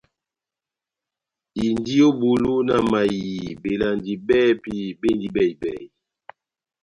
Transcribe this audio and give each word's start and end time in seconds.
Indi 1.65 1.95
ó 2.07 2.09
bulu 2.19 2.53
na 2.67 2.75
mayiii 2.91 3.57
belandi 3.61 4.11
bɛ́hɛ́pi 4.27 4.73
bendi 4.99 5.27
bɛhi-bɛhi. 5.35 5.85